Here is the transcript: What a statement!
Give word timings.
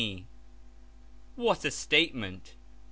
What 1.35 1.63
a 1.63 1.69
statement! 1.69 2.55